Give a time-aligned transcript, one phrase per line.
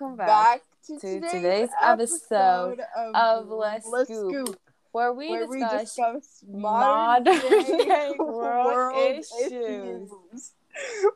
[0.00, 4.60] welcome back, to, today's, today's episode, episode of Let's, Let's Scoop, Scoop,
[4.92, 9.52] where we where discuss, we discuss modern, modern day world, world issues.
[9.52, 10.52] issues.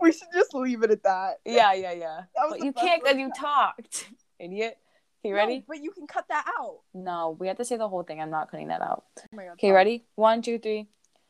[0.00, 1.40] We should just leave it at that.
[1.44, 2.20] Yeah, yeah, yeah.
[2.48, 4.08] But you can't because you talked,
[4.38, 4.78] idiot.
[5.24, 5.56] Okay, ready?
[5.56, 6.78] No, but you can cut that out.
[6.94, 8.20] No, we have to say the whole thing.
[8.20, 9.02] I'm not cutting that out.
[9.34, 10.04] Oh okay, ready?
[10.14, 10.86] One, two, three.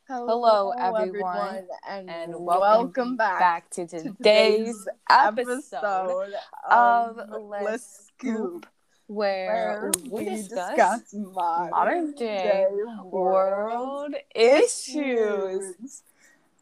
[0.09, 6.33] Hello, Hello everyone, everyone, and, and welcome, welcome back, back, to today's, today's episode,
[6.67, 8.65] of, Let's Scoop,
[9.05, 12.65] where, we, discuss, discuss modern, modern day, day
[13.03, 15.75] world, world issues.
[15.77, 16.03] issues.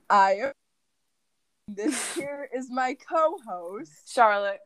[0.10, 0.52] I
[1.70, 4.60] this here is my co-host Charlotte.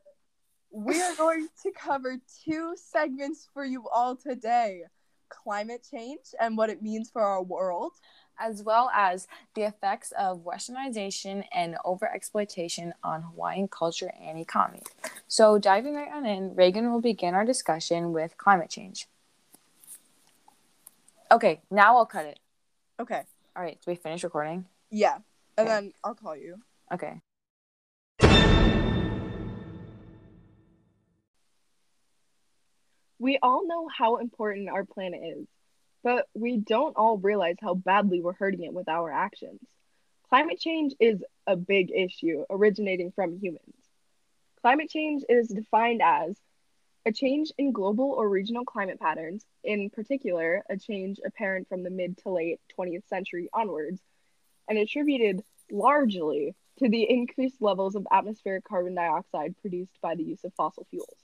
[0.72, 4.86] We are going to cover two segments for you all today:
[5.30, 7.92] climate change and what it means for our world
[8.42, 14.82] as well as the effects of westernization and overexploitation on Hawaiian culture and economy.
[15.28, 19.08] So, diving right on in, Reagan will begin our discussion with climate change.
[21.32, 22.40] Okay, now I'll cut it.
[23.00, 23.22] Okay.
[23.56, 24.66] All right, so we finish recording?
[24.90, 25.20] Yeah,
[25.58, 25.70] and okay.
[25.70, 26.58] then I'll call you.
[26.92, 27.22] Okay.
[33.20, 35.46] We all know how important our planet is.
[36.04, 39.62] But we don't all realize how badly we're hurting it with our actions.
[40.30, 43.76] Climate change is a big issue originating from humans.
[44.62, 46.38] Climate change is defined as
[47.06, 51.90] a change in global or regional climate patterns, in particular, a change apparent from the
[51.90, 54.02] mid to late 20th century onwards,
[54.68, 55.42] and attributed
[55.72, 60.86] largely to the increased levels of atmospheric carbon dioxide produced by the use of fossil
[60.90, 61.18] fuels.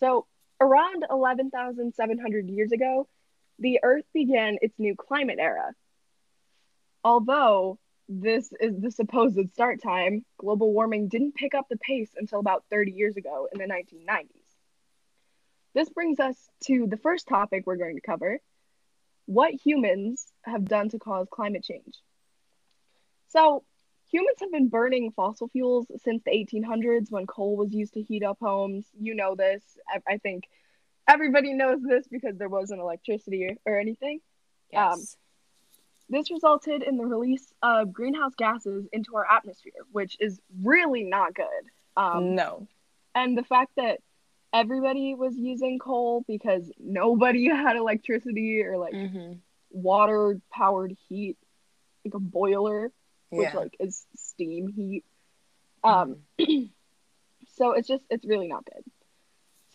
[0.00, 0.26] So,
[0.60, 3.06] around 11,700 years ago,
[3.58, 5.72] the Earth began its new climate era.
[7.04, 7.78] Although
[8.08, 12.64] this is the supposed start time, global warming didn't pick up the pace until about
[12.70, 14.26] 30 years ago in the 1990s.
[15.74, 18.40] This brings us to the first topic we're going to cover
[19.26, 21.94] what humans have done to cause climate change.
[23.28, 23.64] So,
[24.10, 28.22] humans have been burning fossil fuels since the 1800s when coal was used to heat
[28.22, 28.86] up homes.
[28.98, 29.62] You know this.
[29.88, 30.44] I, I think
[31.08, 34.20] everybody knows this because there wasn't electricity or anything.
[34.72, 34.94] Yes.
[34.94, 35.00] Um,
[36.08, 41.34] this resulted in the release of greenhouse gases into our atmosphere, which is really not
[41.34, 41.46] good.
[41.96, 42.68] Um, no.
[43.14, 43.98] And the fact that
[44.52, 49.34] everybody was using coal because nobody had electricity or like mm-hmm.
[49.70, 51.36] water powered heat,
[52.04, 52.92] like a boiler,
[53.30, 53.58] which yeah.
[53.58, 55.04] like is steam heat.
[55.82, 56.66] Um, mm-hmm.
[57.56, 58.84] so it's just it's really not good.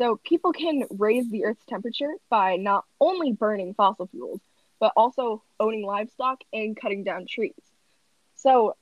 [0.01, 4.39] So people can raise the Earth's temperature by not only burning fossil fuels,
[4.79, 7.53] but also owning livestock and cutting down trees.
[8.35, 8.75] So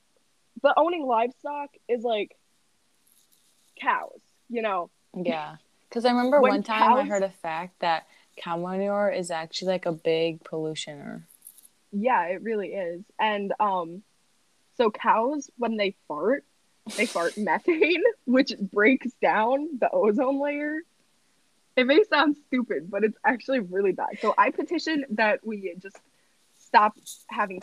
[0.64, 2.38] the owning livestock is like
[3.82, 4.92] cows, you know.
[5.14, 5.58] Yeah.
[5.90, 7.00] Because I remember when one time cows...
[7.00, 8.08] I heard a fact that
[8.38, 11.24] cow manure is actually like a big pollutioner.
[11.92, 13.04] Yeah, it really is.
[13.20, 14.04] And um
[14.78, 16.46] so cows when they fart,
[16.96, 20.80] they fart methane, which breaks down the ozone layer
[21.80, 24.20] it may sound stupid, but it's actually really bad.
[24.22, 25.98] So I petition that we just
[26.58, 26.98] stop
[27.30, 27.62] having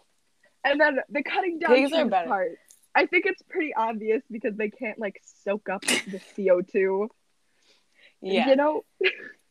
[0.64, 2.58] and then the cutting down trees part.
[2.94, 7.08] I think it's pretty obvious because they can't like soak up the CO two.
[8.20, 8.48] Yeah.
[8.48, 8.84] You know?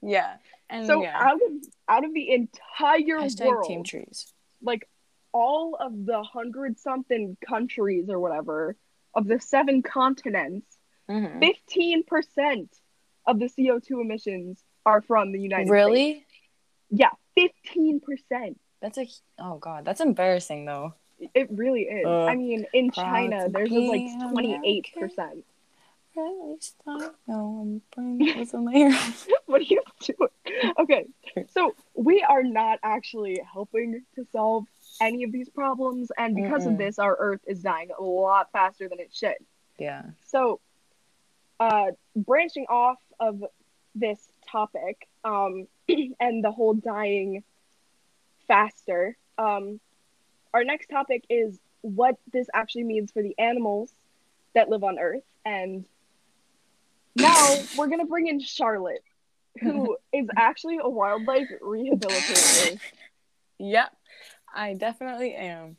[0.02, 0.36] Yeah.
[0.68, 1.16] And so yeah.
[1.16, 1.52] out of
[1.88, 4.34] out of the entire Hashtag world, team trees.
[4.64, 4.90] like
[5.32, 8.76] all of the hundred something countries or whatever
[9.14, 10.66] of the seven continents,
[11.08, 11.40] mm-hmm.
[11.40, 12.08] 15 mm-hmm.
[12.08, 12.76] percent
[13.28, 16.14] of the CO2 emissions are from the United really?
[16.14, 16.26] States.
[16.92, 17.10] Really?
[17.38, 18.00] Yeah,
[18.40, 18.56] 15%.
[18.82, 19.08] That's a
[19.40, 20.94] oh god, that's embarrassing though.
[21.34, 22.06] It really is.
[22.06, 25.44] Uh, I mean, in China, there's like 28%.
[26.18, 28.18] At least I know I'm
[29.46, 30.74] what are you doing?
[30.80, 31.06] Okay,
[31.50, 34.66] so we are not actually helping to solve
[35.02, 36.74] any of these problems, and because Mm-mm.
[36.74, 39.36] of this, our Earth is dying a lot faster than it should.
[39.78, 40.04] Yeah.
[40.28, 40.62] So
[41.60, 43.44] uh, branching off of
[43.94, 44.20] this
[44.50, 45.68] topic um,
[46.20, 47.44] and the whole dying
[48.48, 49.80] faster, um,
[50.54, 53.92] our next topic is what this actually means for the animals
[54.54, 55.24] that live on Earth.
[55.46, 55.86] And
[57.16, 59.04] now we're going to bring in Charlotte,
[59.62, 62.80] who is actually a wildlife rehabilitator.
[63.60, 63.96] Yep,
[64.54, 65.78] I definitely am.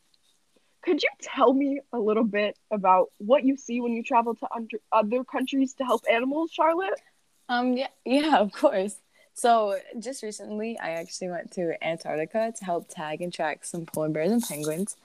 [0.87, 4.47] Could you tell me a little bit about what you see when you travel to
[4.55, 7.01] under- other countries to help animals, Charlotte?
[7.49, 8.95] Um, yeah, yeah, of course.
[9.35, 14.11] So just recently, I actually went to Antarctica to help tag and track some polar
[14.11, 14.97] bears and penguins.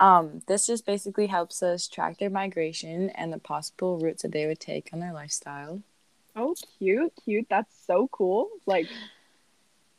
[0.00, 4.48] Um, this just basically helps us track their migration and the possible routes that they
[4.48, 5.80] would take on their lifestyle.
[6.34, 7.46] Oh, cute, cute.
[7.48, 8.48] That's so cool.
[8.66, 8.88] Like,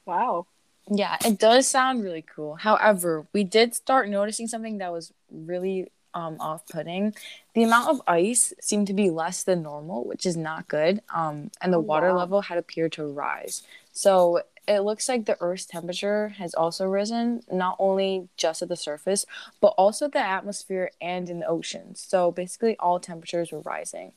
[0.05, 0.45] wow.
[0.89, 2.55] Yeah, it does sound really cool.
[2.55, 7.15] However, we did start noticing something that was really um, off-putting.
[7.53, 11.01] The amount of ice seemed to be less than normal, which is not good.
[11.13, 12.17] Um, and the oh, water wow.
[12.17, 13.63] level had appeared to rise.
[13.93, 18.75] So it looks like the Earth's temperature has also risen, not only just at the
[18.75, 19.25] surface,
[19.59, 22.05] but also the atmosphere and in the oceans.
[22.07, 24.11] So basically, all temperatures were rising.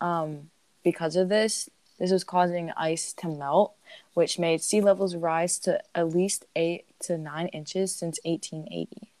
[0.00, 0.50] Um,
[0.82, 3.72] because of this, this was causing ice to melt,
[4.16, 9.12] which made sea levels rise to at least eight to nine inches since 1880.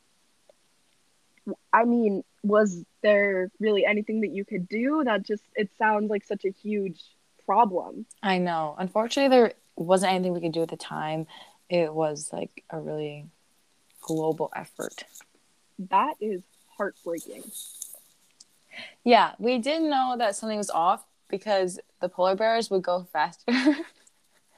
[1.70, 5.04] I mean, was there really anything that you could do?
[5.04, 7.02] That just, it sounds like such a huge
[7.44, 8.06] problem.
[8.22, 8.74] I know.
[8.78, 11.26] Unfortunately, there wasn't anything we could do at the time.
[11.68, 13.26] It was like a really
[14.00, 15.04] global effort.
[15.78, 16.40] That is
[16.78, 17.44] heartbreaking.
[19.04, 23.52] Yeah, we did know that something was off because the polar bears would go faster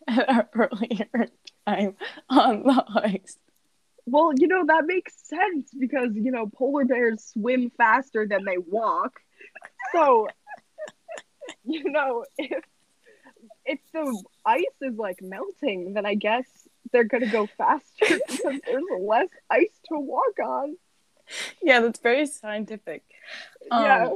[0.08, 1.28] at an earlier
[1.66, 1.96] time
[2.28, 3.36] on the ice.
[4.06, 8.56] Well, you know, that makes sense because, you know, polar bears swim faster than they
[8.56, 9.20] walk.
[9.92, 10.28] So,
[11.64, 12.64] you know, if
[13.66, 16.46] if the ice is like melting, then I guess
[16.90, 20.76] they're gonna go faster because there's less ice to walk on.
[21.62, 23.02] Yeah, that's very scientific.
[23.70, 24.10] Um, yeah.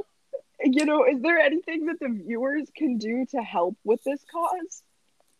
[0.65, 4.81] You know, is there anything that the viewers can do to help with this cause?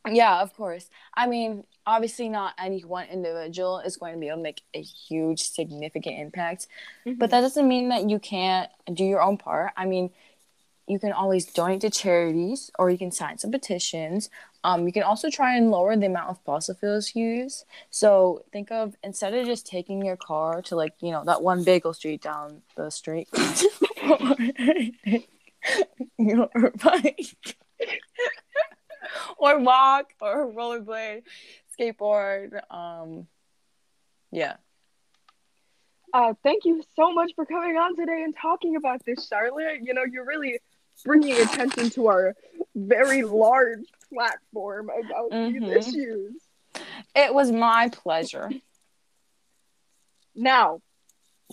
[0.10, 0.90] Yeah, of course.
[1.14, 4.82] I mean, obviously, not any one individual is going to be able to make a
[4.82, 6.68] huge, significant impact,
[7.06, 7.18] mm-hmm.
[7.18, 9.72] but that doesn't mean that you can't do your own part.
[9.78, 10.12] I mean,
[10.88, 14.30] you can always donate to charities or you can sign some petitions.
[14.66, 17.64] Um, you can also try and lower the amount of fossil fuels you use.
[17.90, 21.64] So think of instead of just taking your car to like, you know, that one
[21.64, 23.30] bagel street down the street
[26.18, 26.50] your
[26.84, 27.58] bike
[29.38, 31.24] or walk or rollerblade,
[31.80, 32.60] skateboard.
[32.72, 33.28] Um,
[34.32, 34.56] yeah.
[36.14, 39.80] Uh, thank you so much for coming on today and talking about this, Charlotte.
[39.82, 40.60] You know, you're really
[41.04, 42.36] bringing attention to our
[42.76, 45.66] very large platform about mm-hmm.
[45.66, 46.34] these issues.
[47.16, 48.50] It was my pleasure.
[50.36, 50.82] Now,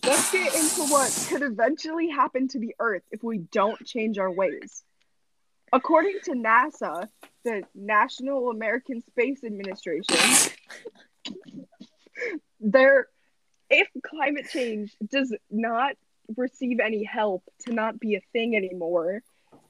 [0.05, 4.31] let's get into what could eventually happen to the Earth if we don't change our
[4.31, 4.83] ways.
[5.73, 7.09] According to NASA,
[7.45, 10.53] the National American Space Administration,
[12.61, 13.07] there
[13.71, 15.95] if climate change does not
[16.37, 19.23] receive any help to not be a thing anymore,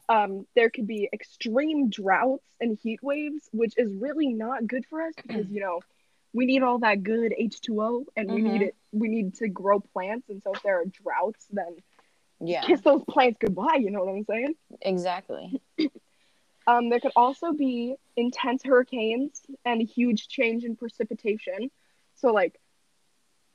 [0.09, 5.03] um, there could be extreme droughts and heat waves, which is really not good for
[5.03, 5.81] us because you know
[6.33, 8.35] we need all that good H two O, and mm-hmm.
[8.35, 8.63] we need mm-hmm.
[8.63, 8.75] it.
[8.93, 11.77] We need to grow plants, and so if there are droughts, then
[12.41, 13.79] yeah, kiss those plants goodbye.
[13.81, 14.55] You know what I'm saying?
[14.83, 15.61] Exactly.
[16.67, 21.71] um, there could also be intense hurricanes and a huge change in precipitation.
[22.17, 22.61] So like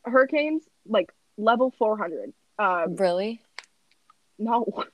[0.03, 2.33] hurricanes, like level 400.
[2.57, 3.41] Um, really?
[4.37, 4.65] No.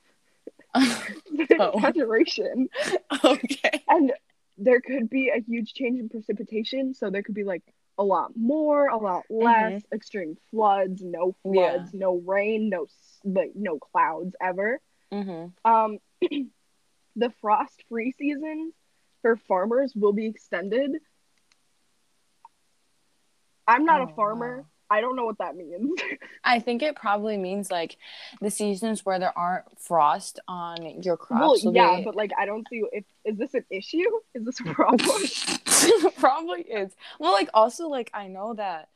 [0.73, 1.71] oh.
[1.75, 2.69] exaggeration.
[3.23, 3.83] Okay.
[3.89, 4.13] And
[4.57, 6.93] there could be a huge change in precipitation.
[6.93, 7.61] So there could be like
[8.01, 9.95] a lot more, a lot less, mm-hmm.
[9.95, 11.99] extreme floods, no floods, yeah.
[11.99, 12.87] no rain, no
[13.23, 14.79] like no clouds ever.
[15.13, 15.71] Mm-hmm.
[15.71, 15.99] Um,
[17.15, 18.73] the frost free seasons
[19.21, 20.93] for farmers will be extended.
[23.67, 24.57] I'm not oh, a farmer.
[24.57, 24.65] Wow.
[24.91, 25.97] I don't know what that means.
[26.43, 27.95] I think it probably means like
[28.41, 31.63] the seasons where there aren't frost on your crops.
[31.63, 32.03] Well, yeah, be...
[32.03, 34.03] but like I don't see if is this an issue?
[34.33, 34.99] Is this a problem?
[36.17, 36.91] probably is.
[37.19, 38.89] Well, like also like I know that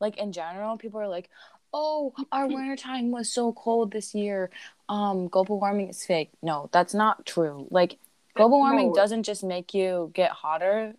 [0.00, 1.28] like in general people are like,
[1.74, 4.48] "Oh, our winter time was so cold this year.
[4.88, 7.66] Um global warming is fake." No, that's not true.
[7.70, 7.98] Like
[8.32, 8.94] global warming no.
[8.94, 10.94] doesn't just make you get hotter.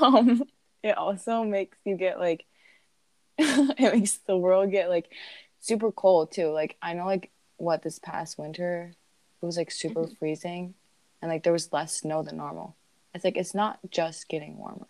[0.00, 0.44] um,
[0.84, 2.44] it also makes you get like
[3.78, 5.10] it makes the world get like
[5.60, 6.48] super cold too.
[6.48, 8.94] Like I know like what this past winter
[9.42, 10.14] it was like super mm-hmm.
[10.14, 10.74] freezing
[11.20, 12.76] and like there was less snow than normal.
[13.14, 14.86] It's like it's not just getting warmer.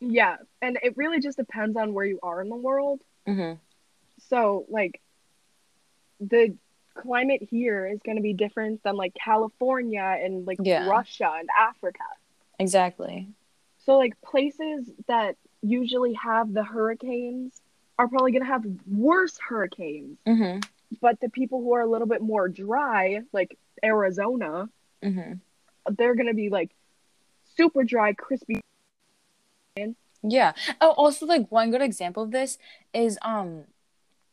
[0.00, 3.00] Yeah, and it really just depends on where you are in the world.
[3.26, 3.54] Mm-hmm.
[4.28, 5.00] So like
[6.20, 6.54] the
[6.94, 10.88] climate here is going to be different than like California and like yeah.
[10.88, 12.04] Russia and Africa.
[12.58, 13.28] Exactly.
[13.84, 17.60] So like places that usually have the hurricanes
[17.98, 20.18] are probably going to have worse hurricanes.
[20.26, 20.60] Mm-hmm.
[21.00, 24.68] But the people who are a little bit more dry, like Arizona,
[25.02, 25.34] mm-hmm.
[25.96, 26.70] they're going to be like
[27.56, 28.60] super dry, crispy.
[30.22, 30.52] Yeah.
[30.80, 32.58] Oh, also, like one good example of this
[32.94, 33.64] is um,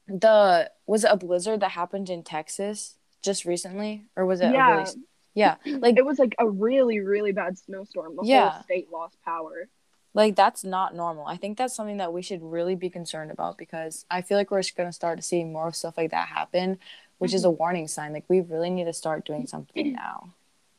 [0.07, 4.53] the was it a blizzard that happened in Texas just recently, or was it?
[4.53, 4.77] Yeah.
[4.77, 4.91] Really...
[5.35, 8.15] Yeah, like it was like a really really bad snowstorm.
[8.15, 8.49] The yeah.
[8.49, 9.67] whole state lost power.
[10.15, 11.27] Like that's not normal.
[11.27, 14.49] I think that's something that we should really be concerned about because I feel like
[14.49, 16.79] we're going to start to see more stuff like that happen,
[17.17, 17.35] which mm-hmm.
[17.35, 17.57] is a mm-hmm.
[17.57, 18.13] warning sign.
[18.13, 20.29] Like we really need to start doing something now.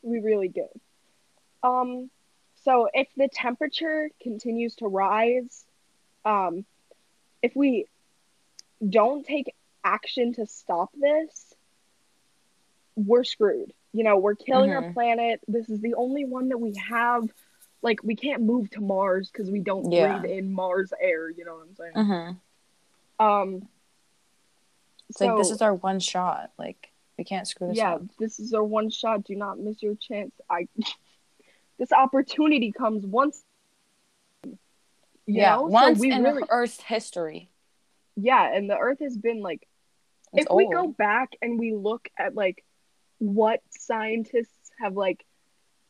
[0.01, 0.67] We really do.
[1.63, 2.09] Um
[2.63, 5.65] so if the temperature continues to rise,
[6.25, 6.65] um
[7.43, 7.85] if we
[8.87, 9.53] don't take
[9.83, 11.53] action to stop this,
[12.95, 13.71] we're screwed.
[13.93, 14.85] You know, we're killing mm-hmm.
[14.85, 15.41] our planet.
[15.47, 17.29] This is the only one that we have.
[17.87, 20.17] Like, we can't move to Mars because we don't yeah.
[20.17, 21.29] breathe in Mars air.
[21.29, 21.93] You know what I'm saying?
[21.95, 23.25] Mm-hmm.
[23.25, 23.67] Um,
[25.09, 26.51] it's so, like this is our one shot.
[26.59, 28.01] Like, we can't screw this yeah, up.
[28.19, 29.23] this is our one shot.
[29.23, 30.33] Do not miss your chance.
[30.49, 30.67] I.
[31.79, 33.41] this opportunity comes once.
[35.25, 35.61] yeah, know?
[35.63, 36.43] once so in really...
[36.49, 37.49] Earth's history.
[38.17, 39.65] Yeah, and the Earth has been like.
[40.33, 40.57] It's if old.
[40.57, 42.65] we go back and we look at like
[43.19, 45.23] what scientists have like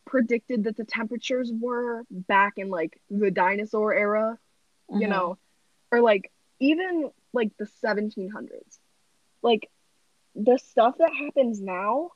[0.07, 4.39] predicted that the temperatures were back in like the dinosaur era,
[4.89, 5.01] mm-hmm.
[5.01, 5.37] you know,
[5.91, 8.79] or like even like the 1700s.
[9.43, 9.69] Like
[10.35, 12.11] the stuff that happens now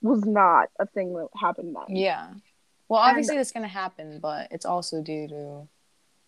[0.00, 1.96] was not a thing that happened then.
[1.96, 2.28] Yeah.
[2.88, 5.68] Well, obviously, and, it's going to happen, but it's also due to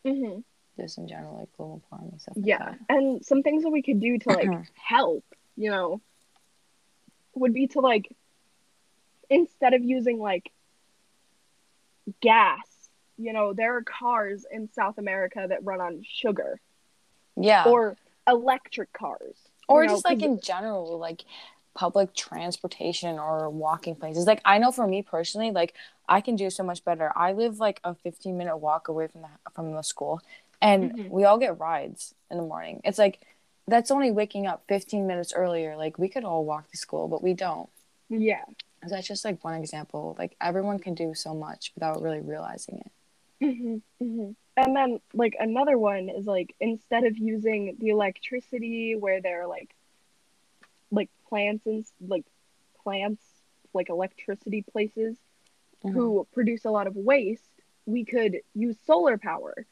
[0.07, 0.41] mm-hmm.
[0.81, 2.37] just in general, like global warming stuff.
[2.37, 2.59] Like yeah.
[2.71, 2.79] That.
[2.89, 5.25] And some things that we could do to like help,
[5.57, 6.01] you know,
[7.35, 8.09] would be to like
[9.29, 10.51] instead of using like
[12.21, 12.67] gas,
[13.19, 16.61] you know, there are cars in South America that run on sugar.
[17.37, 17.65] Yeah.
[17.65, 17.97] Or
[18.27, 19.37] electric cars.
[19.69, 21.25] Or just know, like in general, like
[21.75, 24.27] public transportation or walking places.
[24.27, 25.75] Like I know for me personally, like
[26.09, 27.13] I can do so much better.
[27.15, 30.21] I live like a 15 minute walk away from the from the school
[30.61, 31.11] and mm-hmm.
[31.11, 32.81] we all get rides in the morning.
[32.85, 33.21] It's like
[33.69, 35.77] that's only waking up 15 minutes earlier.
[35.77, 37.69] Like we could all walk to school, but we don't.
[38.09, 38.45] Yeah.
[38.91, 40.17] That's just like one example.
[40.19, 43.45] Like everyone can do so much without really realizing it.
[43.45, 44.31] Mm-hmm, mm-hmm.
[44.57, 49.47] And then like another one is like instead of using the electricity where there are
[49.47, 49.75] like
[50.91, 52.25] like plants and like
[52.83, 53.23] plants
[53.75, 55.17] like electricity places
[55.85, 55.95] mm-hmm.
[55.95, 57.51] who produce a lot of waste,
[57.85, 59.67] we could use solar power,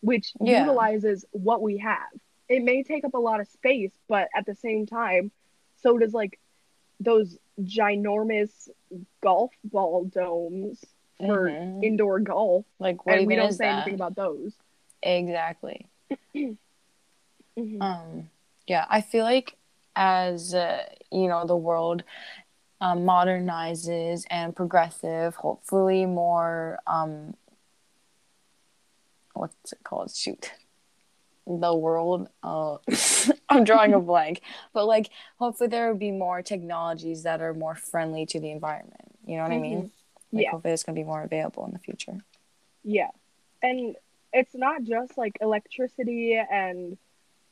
[0.00, 0.60] which yeah.
[0.60, 2.10] utilizes what we have
[2.52, 5.30] it may take up a lot of space, but at the same time,
[5.82, 6.38] so does like
[7.02, 8.68] those ginormous
[9.22, 10.84] golf ball domes
[11.18, 11.84] for mm-hmm.
[11.84, 12.64] indoor golf.
[12.78, 13.82] Like what and we don't say that?
[13.82, 14.52] anything about those.
[15.02, 15.86] Exactly.
[16.36, 17.82] mm-hmm.
[17.82, 18.30] Um
[18.66, 19.56] yeah, I feel like
[19.94, 22.02] as uh, you know the world
[22.80, 27.34] um, modernizes and progressive, hopefully more um
[29.34, 30.14] what's it called?
[30.14, 30.52] Shoot
[31.46, 32.76] the world uh
[33.48, 34.40] i'm drawing a blank
[34.72, 39.16] but like hopefully there will be more technologies that are more friendly to the environment
[39.26, 39.58] you know what mm-hmm.
[39.58, 40.36] i mean mm-hmm.
[40.36, 42.18] like, yeah hopefully it's going to be more available in the future
[42.84, 43.10] yeah
[43.62, 43.96] and
[44.32, 46.96] it's not just like electricity and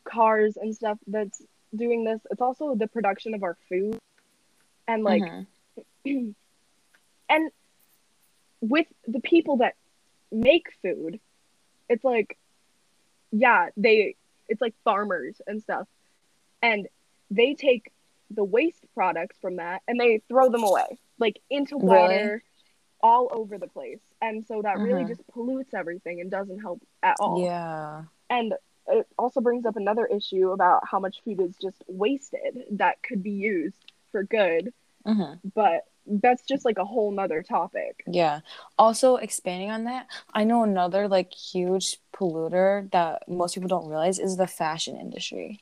[0.05, 1.43] cars and stuff that's
[1.75, 3.99] doing this it's also the production of our food
[4.89, 6.31] and like mm-hmm.
[7.29, 7.51] and
[8.61, 9.75] with the people that
[10.31, 11.21] make food
[11.89, 12.37] it's like
[13.33, 14.17] yeah, they
[14.49, 15.87] it's like farmers and stuff.
[16.63, 16.89] And
[17.31, 17.91] they take
[18.31, 22.41] the waste products from that and they throw them away, like into water really?
[23.03, 24.01] all over the place.
[24.21, 25.09] And so that really uh-huh.
[25.09, 27.43] just pollutes everything and doesn't help at all.
[27.43, 28.03] Yeah.
[28.29, 28.55] And
[28.89, 33.23] it also brings up another issue about how much food is just wasted that could
[33.23, 34.73] be used for good.
[35.07, 35.37] Uh-huh.
[35.55, 38.03] But that's just like a whole nother topic.
[38.07, 38.41] Yeah.
[38.79, 44.19] Also, expanding on that, I know another like huge polluter that most people don't realize
[44.19, 45.61] is the fashion industry.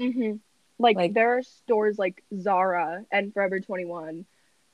[0.00, 0.36] Mm-hmm.
[0.78, 4.24] Like, like there are stores like Zara and Forever 21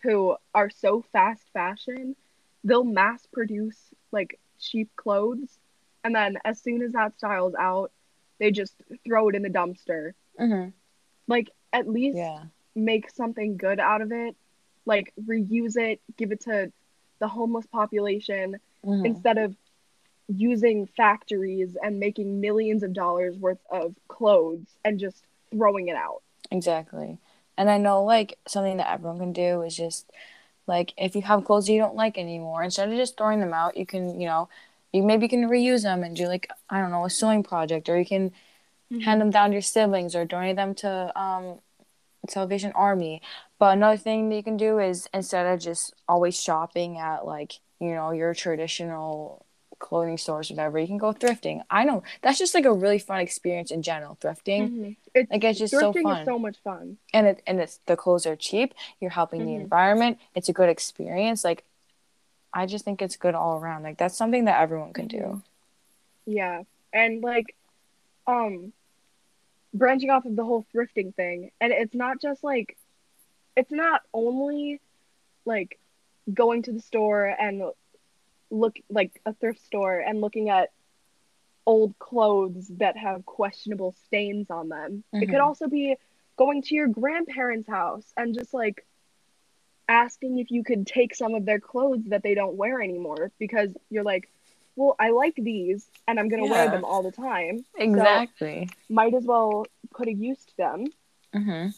[0.03, 2.15] who are so fast fashion,
[2.63, 3.79] they'll mass produce
[4.13, 5.59] like cheap clothes.
[6.05, 7.91] And then as soon as that style's out,
[8.39, 10.13] they just throw it in the dumpster.
[10.39, 10.69] Mm-hmm.
[11.27, 12.45] Like, at least yeah.
[12.77, 14.37] make something good out of it
[14.87, 16.73] like reuse it, give it to
[17.19, 19.05] the homeless population mm-hmm.
[19.05, 19.55] instead of
[20.29, 26.23] using factories and making millions of dollars worth of clothes and just throwing it out.
[26.51, 27.19] Exactly.
[27.59, 30.11] And I know like something that everyone can do is just
[30.67, 33.77] like if you have clothes you don't like anymore, instead of just throwing them out,
[33.77, 34.49] you can, you know,
[34.93, 37.89] you maybe you can reuse them and do like I don't know, a sewing project
[37.89, 39.01] or you can mm-hmm.
[39.01, 41.59] hand them down to your siblings or donate them to um
[42.29, 43.23] Salvation Army.
[43.59, 47.55] But another thing that you can do is instead of just always shopping at like,
[47.81, 49.47] you know, your traditional
[49.79, 50.79] clothing stores, whatever.
[50.79, 51.63] You can go thrifting.
[51.71, 54.17] I know that's just like a really fun experience in general.
[54.21, 54.91] Thrifting, mm-hmm.
[55.15, 56.25] it's, like it's just so fun.
[56.25, 58.75] so much fun, and it and it's the clothes are cheap.
[59.01, 59.49] You're helping mm-hmm.
[59.49, 60.19] the environment.
[60.35, 61.45] It's a good experience.
[61.45, 61.65] Like,
[62.53, 63.83] I just think it's good all around.
[63.83, 65.19] Like that's something that everyone can do.
[65.19, 66.33] Mm-hmm.
[66.33, 67.55] Yeah, and like,
[68.27, 68.73] um,
[69.79, 72.77] branching off of the whole thrifting thing, and it's not just like,
[73.57, 74.81] it's not only
[75.45, 75.79] like
[76.33, 77.63] going to the store and
[78.51, 80.71] look like a thrift store and looking at
[81.67, 85.05] old clothes that have questionable stains on them.
[85.15, 85.23] Mm-hmm.
[85.23, 85.45] It could mm-hmm.
[85.45, 85.97] also be
[86.37, 88.87] going to your grandparents' house and just like
[89.89, 93.73] asking if you could take some of their clothes that they don't wear anymore because
[93.91, 94.31] you're like,
[94.77, 96.67] well, I like these and I'm going to yeah.
[96.67, 97.65] wear them all the time.
[97.77, 98.69] Exactly.
[98.69, 100.87] So might as well put a use to them.
[101.35, 101.69] Mm-hmm.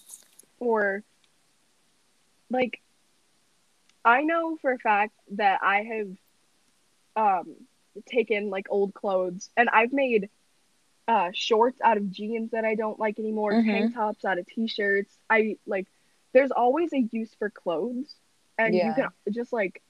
[0.58, 1.04] Or
[2.50, 2.80] like
[4.04, 6.08] I know for a fact that I have
[7.16, 7.54] um
[8.06, 10.28] taken like old clothes and I've made
[11.06, 13.70] uh shorts out of jeans that I don't like anymore, mm-hmm.
[13.70, 15.16] tank tops out of t-shirts.
[15.30, 15.86] I like
[16.32, 18.12] there's always a use for clothes
[18.58, 18.88] and yeah.
[18.88, 19.82] you can just like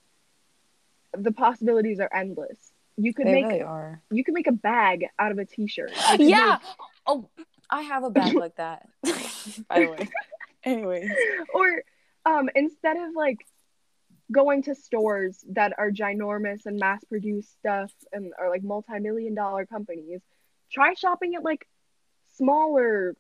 [1.17, 2.68] the possibilities are endless.
[3.01, 4.03] You could they make really are.
[4.11, 5.93] you can make a bag out of a t-shirt.
[6.19, 6.59] Yeah.
[6.61, 6.89] Make...
[7.07, 7.31] Oh,
[7.71, 8.89] I have a bag like that.
[9.69, 10.09] By the way.
[10.65, 11.11] Anyways.
[11.55, 11.83] Or
[12.27, 13.39] um instead of like
[14.31, 19.65] going to stores that are ginormous and mass produced stuff and are like multi-million dollar
[19.65, 20.21] companies
[20.71, 21.67] try shopping at like
[22.37, 23.17] smaller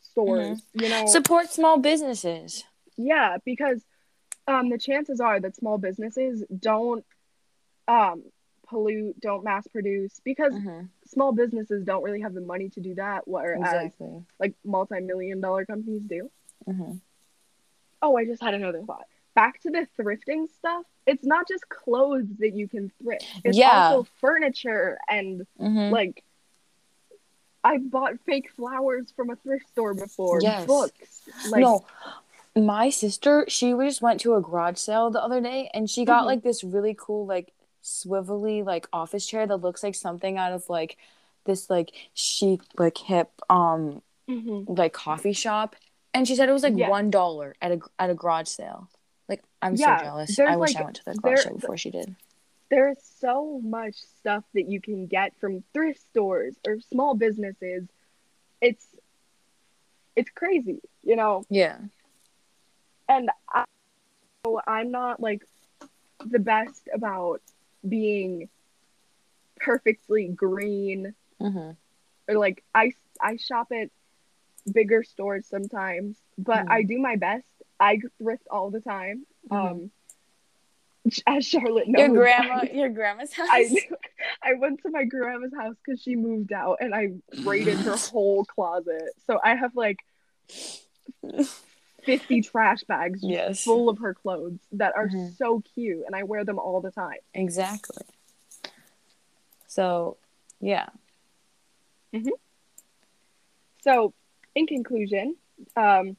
[0.00, 0.84] stores mm-hmm.
[0.84, 2.62] you know support small businesses
[2.96, 3.82] yeah because
[4.46, 7.04] um the chances are that small businesses don't
[7.88, 8.22] um
[8.72, 10.86] pollute don't mass produce because mm-hmm.
[11.06, 14.24] small businesses don't really have the money to do that whereas exactly.
[14.40, 16.30] like multi-million dollar companies do
[16.68, 16.94] mm-hmm.
[18.02, 22.26] oh i just had another thought back to the thrifting stuff, it's not just clothes
[22.38, 23.24] that you can thrift.
[23.44, 23.88] It's yeah.
[23.88, 25.92] also furniture and mm-hmm.
[25.92, 26.22] like
[27.64, 30.40] I bought fake flowers from a thrift store before.
[30.42, 30.66] Yes.
[30.66, 31.22] Books.
[31.50, 31.84] Like No.
[32.54, 36.18] My sister, she just went to a garage sale the other day and she got
[36.18, 36.26] mm-hmm.
[36.26, 40.68] like this really cool like swivelly like office chair that looks like something out of
[40.68, 40.96] like
[41.44, 44.72] this like chic like hip um mm-hmm.
[44.72, 45.74] like coffee shop
[46.14, 48.88] and she said it was like one dollar at a at a garage sale
[49.32, 50.38] like I'm yeah, so jealous.
[50.38, 52.14] I wish like, I went to the garage sale before she did.
[52.70, 57.84] There's so much stuff that you can get from thrift stores or small businesses.
[58.60, 58.84] It's
[60.16, 61.44] it's crazy, you know.
[61.48, 61.78] Yeah.
[63.08, 63.64] And I,
[64.66, 65.42] I'm not like
[66.24, 67.40] the best about
[67.86, 68.48] being
[69.56, 71.70] perfectly green mm-hmm.
[72.28, 73.90] or like I I shop at
[74.72, 76.72] bigger stores sometimes, but mm-hmm.
[76.72, 77.44] I do my best
[77.82, 79.26] I thrift all the time.
[79.50, 79.66] Mm-hmm.
[79.66, 79.90] Um,
[81.26, 83.48] as Charlotte knows, your grandma, I, your grandma's house.
[83.50, 83.88] I
[84.40, 88.44] I went to my grandma's house because she moved out, and I raided her whole
[88.44, 89.10] closet.
[89.26, 89.98] So I have like
[92.04, 93.64] fifty trash bags yes.
[93.64, 95.28] full of her clothes that are mm-hmm.
[95.36, 97.18] so cute, and I wear them all the time.
[97.34, 98.04] Exactly.
[99.66, 100.16] So,
[100.60, 100.86] yeah.
[102.12, 102.28] Mm-hmm.
[103.82, 104.12] So,
[104.54, 105.36] in conclusion,
[105.76, 106.16] um,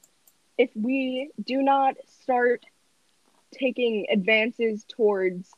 [0.58, 2.64] if we do not start
[3.52, 5.50] taking advances towards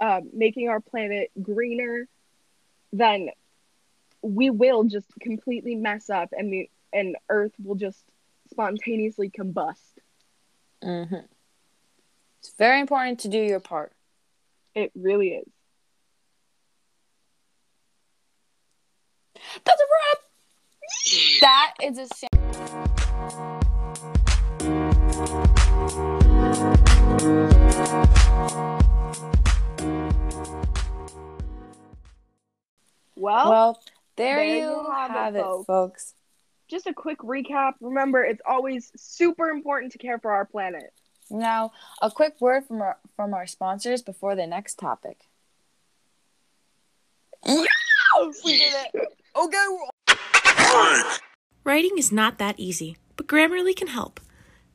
[0.00, 2.06] uh, making our planet greener,
[2.92, 3.30] then
[4.22, 8.02] we will just completely mess up, and the and Earth will just
[8.50, 9.76] spontaneously combust.
[10.82, 11.26] Mm-hmm.
[12.40, 13.92] It's very important to do your part.
[14.74, 15.48] It really is.
[19.64, 21.40] That's a wrap.
[21.40, 22.06] that is a.
[33.16, 33.82] Well, well
[34.16, 35.66] there, there you, have, have, it, folks.
[35.66, 36.14] folks.
[36.70, 37.72] Just a quick recap.
[37.80, 40.92] Remember, it's always super important to care for our planet.
[41.28, 45.18] Now, a quick word from our, from our sponsors before the next topic.
[47.44, 47.64] Yeah,
[48.44, 49.08] we did it.
[49.36, 49.66] Okay.
[51.64, 54.20] Writing is not that easy, but Grammarly can help.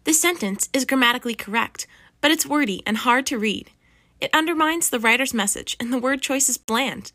[0.04, 1.88] This sentence is grammatically correct,
[2.20, 3.72] but it's wordy and hard to read.
[4.22, 7.12] It undermines the writer's message, and the word choice is bland.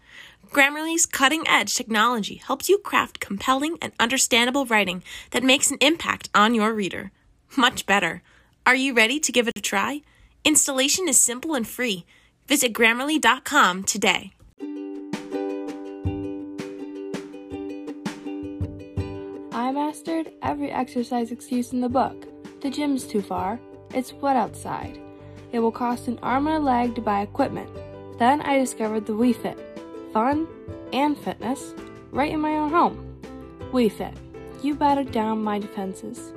[0.50, 6.28] Grammarly's cutting edge technology helps you craft compelling and understandable writing that makes an impact
[6.34, 7.12] on your reader.
[7.56, 8.22] Much better.
[8.66, 10.02] Are you ready to give it a try?
[10.44, 12.04] Installation is simple and free.
[12.46, 14.32] Visit grammarly.com today.
[19.52, 22.26] I mastered every exercise excuse in the book.
[22.60, 23.60] The gym's too far.
[23.94, 25.00] It's wet outside.
[25.52, 27.68] It will cost an arm and a leg to buy equipment.
[28.18, 29.58] Then I discovered the Wii Fit
[30.12, 30.46] fun
[30.92, 31.74] and fitness
[32.10, 33.20] right in my own home.
[33.72, 34.14] Wii Fit,
[34.62, 36.32] you battered down my defenses.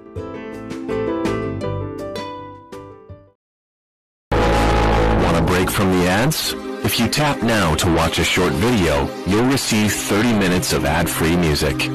[4.32, 6.54] Want a break from the ads?
[6.84, 11.38] If you tap now to watch a short video, you'll receive 30 minutes of ad-free
[11.38, 11.90] music.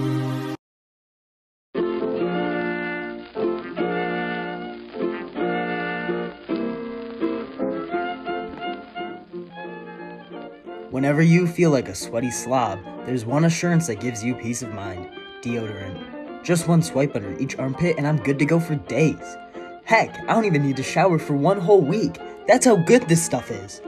[10.99, 14.75] Whenever you feel like a sweaty slob, there's one assurance that gives you peace of
[14.75, 15.09] mind
[15.43, 16.43] deodorant.
[16.43, 19.37] Just one swipe under each armpit, and I'm good to go for days.
[19.85, 22.19] Heck, I don't even need to shower for one whole week.
[22.49, 23.81] That's how good this stuff is.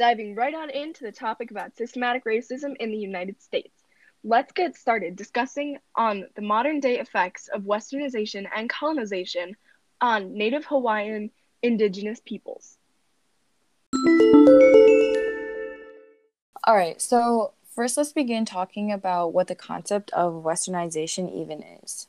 [0.00, 3.84] Diving right on into the topic about systematic racism in the United States.
[4.24, 9.58] Let's get started discussing on the modern day effects of westernization and colonization
[10.00, 11.30] on Native Hawaiian
[11.62, 12.78] indigenous peoples.
[16.64, 16.98] All right.
[16.98, 22.08] So, first, let's begin talking about what the concept of westernization even is.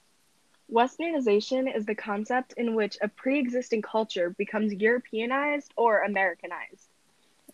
[0.71, 6.90] Westernization is the concept in which a pre existing culture becomes Europeanized or Americanized.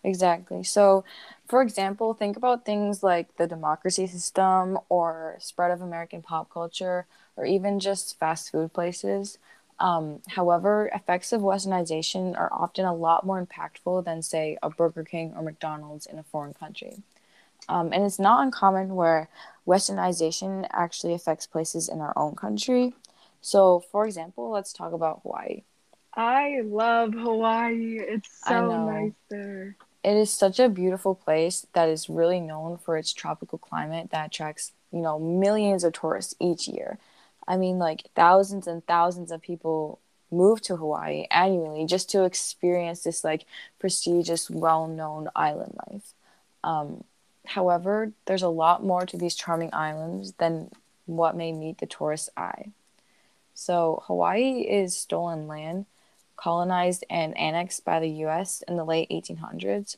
[0.04, 0.62] Exactly.
[0.64, 1.04] So,
[1.46, 7.06] for example, think about things like the democracy system or spread of American pop culture
[7.36, 9.38] or even just fast food places.
[9.80, 15.04] Um, however, effects of westernization are often a lot more impactful than, say, a Burger
[15.04, 17.02] King or McDonald's in a foreign country.
[17.68, 19.28] Um, and it's not uncommon where
[19.66, 22.94] westernization actually affects places in our own country.
[23.40, 25.62] So, for example, let's talk about Hawaii.
[26.14, 27.98] I love Hawaii.
[28.00, 29.76] It's so nice there.
[30.08, 34.28] It is such a beautiful place that is really known for its tropical climate that
[34.28, 36.96] attracts, you know, millions of tourists each year.
[37.46, 39.98] I mean, like thousands and thousands of people
[40.30, 43.44] move to Hawaii annually just to experience this like
[43.78, 46.14] prestigious, well-known island life.
[46.64, 47.04] Um,
[47.44, 50.70] however, there's a lot more to these charming islands than
[51.04, 52.70] what may meet the tourist's eye.
[53.52, 55.84] So, Hawaii is stolen land,
[56.38, 59.96] colonized and annexed by the US in the late 1800s.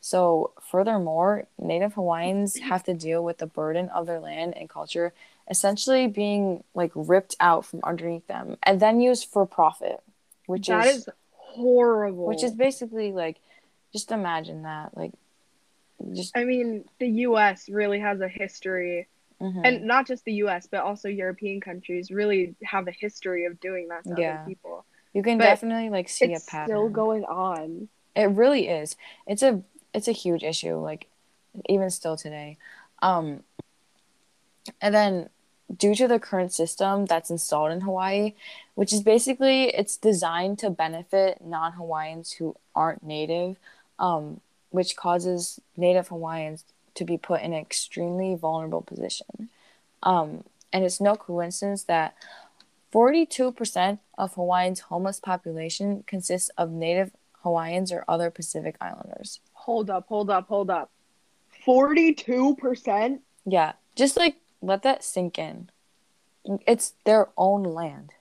[0.00, 5.12] So, furthermore, Native Hawaiians have to deal with the burden of their land and culture
[5.50, 10.00] essentially being like ripped out from underneath them and then used for profit,
[10.46, 12.26] which That is, is horrible.
[12.26, 13.38] which is basically like
[13.92, 15.12] just imagine that like
[16.14, 19.06] just I mean, the US really has a history,
[19.40, 19.60] mhm.
[19.64, 23.88] and not just the US, but also European countries really have a history of doing
[23.88, 24.34] that to Yeah.
[24.34, 24.84] other people.
[25.12, 26.68] You can but definitely like see a pattern.
[26.68, 27.88] still going on.
[28.14, 28.96] It really is.
[29.26, 29.62] It's a
[29.94, 31.08] it's a huge issue, like
[31.68, 32.56] even still today.
[33.02, 33.42] Um,
[34.80, 35.28] and then
[35.76, 38.34] due to the current system that's installed in Hawaii,
[38.74, 43.56] which is basically it's designed to benefit non-Hawaiians who aren't native,
[43.98, 49.48] um, which causes native Hawaiians to be put in an extremely vulnerable position.
[50.02, 52.14] Um, and it's no coincidence that
[52.92, 59.40] 42% of Hawaii's homeless population consists of native Hawaiians or other Pacific Islanders.
[59.52, 60.90] Hold up, hold up, hold up.
[61.66, 63.20] 42%?
[63.46, 65.70] Yeah, just like let that sink in.
[66.66, 68.12] It's their own land.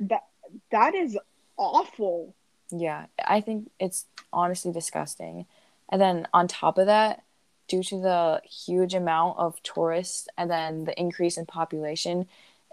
[0.00, 0.24] That
[0.70, 1.16] that is
[1.56, 2.34] awful.
[2.70, 5.46] Yeah, I think it's honestly disgusting.
[5.90, 7.22] And then on top of that,
[7.68, 12.26] due to the huge amount of tourists and then the increase in population,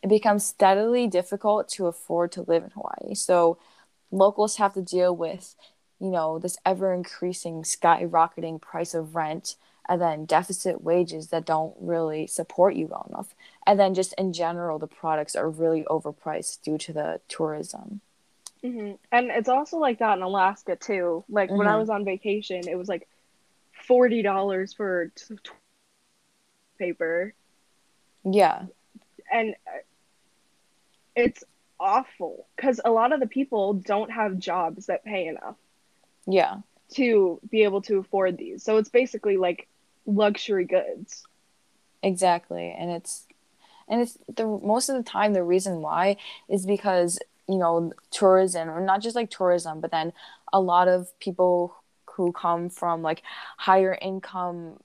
[0.03, 3.15] it becomes steadily difficult to afford to live in Hawaii.
[3.15, 3.57] So
[4.11, 5.55] locals have to deal with,
[5.99, 9.55] you know, this ever increasing skyrocketing price of rent
[9.87, 13.35] and then deficit wages that don't really support you well enough.
[13.67, 18.01] And then just in general, the products are really overpriced due to the tourism.
[18.63, 21.23] hmm And it's also like that in Alaska too.
[21.29, 21.79] Like when I Mhm.
[21.79, 23.07] was on vacation, it was like
[23.87, 25.51] forty dollars for t- t-
[26.79, 27.33] paper,
[28.23, 28.67] Yeah.
[29.31, 29.79] and uh,
[31.15, 31.43] it's
[31.79, 35.55] awful because a lot of the people don't have jobs that pay enough
[36.27, 36.57] Yeah.
[36.93, 38.63] to be able to afford these.
[38.63, 39.67] So it's basically like
[40.05, 41.23] luxury goods.
[42.03, 42.75] Exactly.
[42.77, 43.27] And it's
[43.87, 48.69] and it's the most of the time the reason why is because, you know, tourism
[48.69, 50.13] or not just like tourism, but then
[50.53, 51.75] a lot of people
[52.11, 53.23] who come from like
[53.57, 54.77] higher income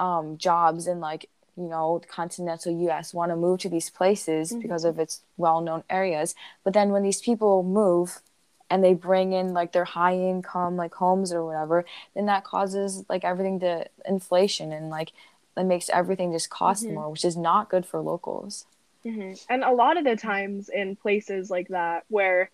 [0.00, 4.50] um jobs and like you know, the continental US want to move to these places
[4.50, 4.60] mm-hmm.
[4.60, 6.34] because of its well-known areas.
[6.64, 8.20] But then when these people move
[8.70, 11.84] and they bring in like their high income like homes or whatever,
[12.14, 15.12] then that causes like everything to inflation and like
[15.54, 16.94] that makes everything just cost mm-hmm.
[16.94, 18.64] more, which is not good for locals.
[19.04, 19.32] Mm-hmm.
[19.50, 22.50] And a lot of the times in places like that where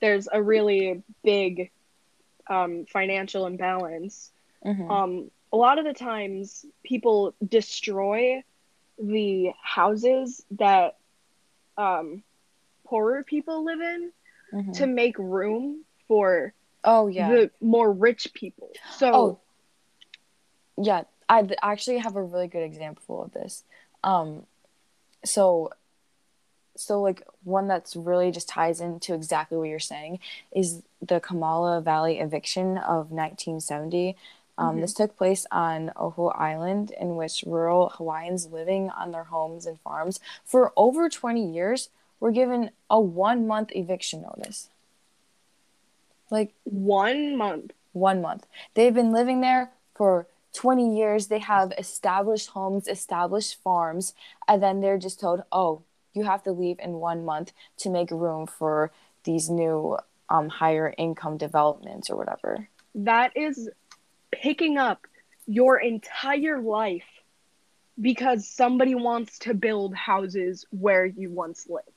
[0.00, 1.70] there's a really big
[2.48, 4.30] um, financial imbalance,
[4.64, 4.90] mm-hmm.
[4.90, 8.42] um, a lot of the times people destroy
[8.98, 10.96] the houses that
[11.76, 12.22] um,
[12.84, 14.12] poorer people live in
[14.52, 14.72] mm-hmm.
[14.72, 16.52] to make room for
[16.84, 18.70] oh yeah the more rich people.
[18.96, 19.40] So oh,
[20.76, 23.64] yeah, I actually have a really good example of this.
[24.04, 24.44] Um,
[25.24, 25.70] so
[26.76, 30.18] so like one that's really just ties into exactly what you're saying
[30.54, 34.16] is the Kalama Valley eviction of 1970.
[34.60, 34.80] Um, mm-hmm.
[34.82, 39.80] This took place on Oahu Island, in which rural Hawaiians living on their homes and
[39.80, 41.88] farms for over 20 years
[42.20, 44.68] were given a one month eviction notice.
[46.30, 47.72] Like one month.
[47.92, 48.46] One month.
[48.74, 51.28] They've been living there for 20 years.
[51.28, 54.14] They have established homes, established farms,
[54.46, 58.10] and then they're just told, oh, you have to leave in one month to make
[58.10, 58.92] room for
[59.24, 59.96] these new
[60.28, 62.68] um, higher income developments or whatever.
[62.94, 63.70] That is
[64.30, 65.06] picking up
[65.46, 67.04] your entire life
[68.00, 71.88] because somebody wants to build houses where you once lived.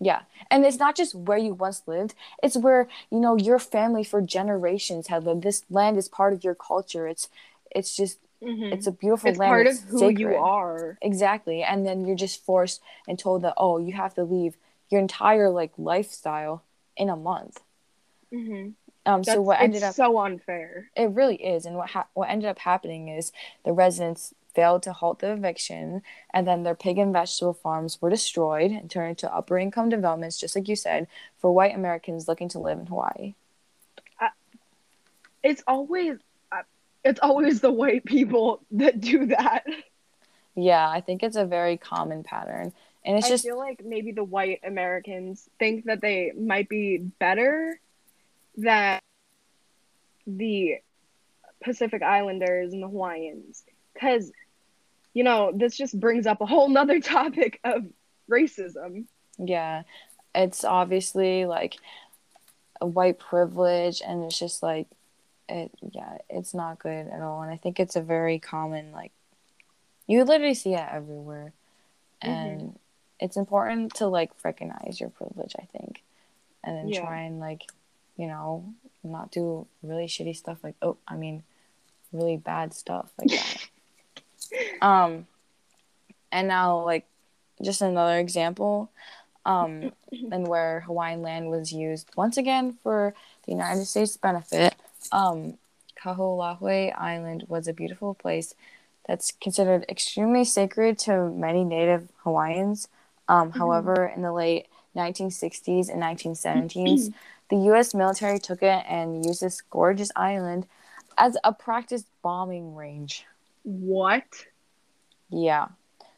[0.00, 0.22] Yeah.
[0.50, 4.20] And it's not just where you once lived, it's where, you know, your family for
[4.20, 5.42] generations had lived.
[5.42, 7.08] This land is part of your culture.
[7.08, 7.28] It's
[7.70, 8.72] it's just mm-hmm.
[8.72, 9.50] it's a beautiful it's land.
[9.50, 10.20] Part it's of who sacred.
[10.20, 10.98] you are.
[11.02, 11.62] Exactly.
[11.62, 14.56] And then you're just forced and told that, oh, you have to leave
[14.88, 16.62] your entire like lifestyle
[16.96, 17.60] in a month.
[18.32, 18.70] Mm-hmm.
[19.08, 20.90] Um, so what ended up so unfair.
[20.94, 23.32] It really is, and what ha- what ended up happening is
[23.64, 26.02] the residents failed to halt the eviction,
[26.34, 30.38] and then their pig and vegetable farms were destroyed and turned into upper income developments,
[30.38, 31.06] just like you said,
[31.38, 33.32] for white Americans looking to live in Hawaii.
[34.20, 34.28] Uh,
[35.42, 36.18] it's always
[36.52, 36.62] uh,
[37.02, 39.64] it's always the white people that do that.
[40.54, 42.74] Yeah, I think it's a very common pattern.
[43.06, 46.68] And it's I just I feel like maybe the white Americans think that they might
[46.68, 47.80] be better
[48.58, 49.02] that
[50.26, 50.76] the
[51.62, 54.30] Pacific Islanders and the Hawaiians, because,
[55.14, 57.86] you know, this just brings up a whole nother topic of
[58.30, 59.04] racism.
[59.38, 59.82] Yeah,
[60.34, 61.76] it's obviously like
[62.80, 64.86] a white privilege, and it's just like,
[65.48, 67.42] it, yeah, it's not good at all.
[67.42, 69.12] And I think it's a very common, like,
[70.06, 71.52] you literally see it everywhere.
[72.22, 72.30] Mm-hmm.
[72.30, 72.76] And mm-hmm.
[73.20, 76.02] it's important to, like, recognize your privilege, I think,
[76.62, 77.00] and then yeah.
[77.00, 77.62] try and, like,
[78.18, 81.42] you know, not do really shitty stuff like oh, I mean,
[82.12, 84.82] really bad stuff like that.
[84.82, 85.26] um,
[86.30, 87.06] and now like
[87.62, 88.90] just another example,
[89.46, 93.14] um, and where Hawaiian land was used once again for
[93.46, 94.74] the United States benefit.
[95.12, 95.56] Um,
[96.02, 98.54] Kahoolawe Island was a beautiful place
[99.06, 102.88] that's considered extremely sacred to many Native Hawaiians.
[103.28, 103.58] Um, mm-hmm.
[103.58, 107.12] However, in the late 1960s and 1970s,
[107.50, 110.66] the US military took it and used this gorgeous island
[111.16, 113.26] as a practice bombing range.
[113.62, 114.24] What?
[115.30, 115.68] Yeah.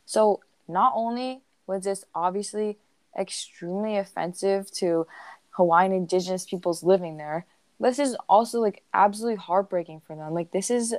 [0.06, 2.78] So, not only was this obviously
[3.18, 5.06] extremely offensive to
[5.50, 7.46] Hawaiian indigenous peoples living there,
[7.80, 10.32] this is also like absolutely heartbreaking for them.
[10.34, 10.94] Like, this is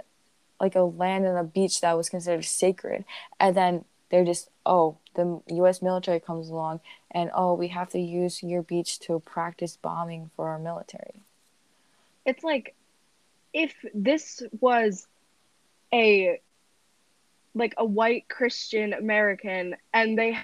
[0.60, 3.05] like a land and a beach that was considered sacred.
[3.39, 6.80] And then they're just, oh, the US military comes along
[7.12, 11.24] and oh we have to use your beach to practice bombing for our military
[12.26, 12.76] it's like
[13.54, 15.08] if this was
[15.93, 16.39] a
[17.54, 20.38] like a white christian american and they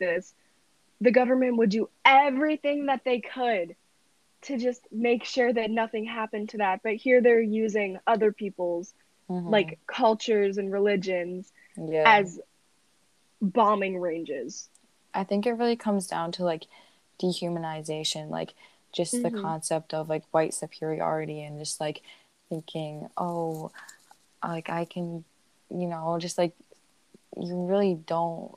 [0.00, 0.34] this
[1.00, 3.76] the government would do everything that they could
[4.42, 8.94] to just make sure that nothing happened to that but here they're using other people's
[9.28, 9.48] mm-hmm.
[9.48, 12.04] like cultures and religions yeah.
[12.06, 12.40] as
[13.52, 14.68] bombing ranges
[15.14, 16.66] I think it really comes down to like
[17.22, 18.54] dehumanization, like
[18.92, 19.34] just mm-hmm.
[19.34, 22.02] the concept of like white superiority and just like
[22.48, 23.70] thinking, oh,
[24.42, 25.24] like I can,
[25.70, 26.52] you know, just like
[27.36, 28.52] you really don't.